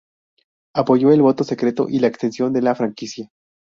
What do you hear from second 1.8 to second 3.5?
y la extensión de la franquicia.